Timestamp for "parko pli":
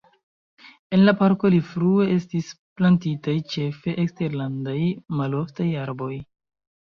1.17-1.59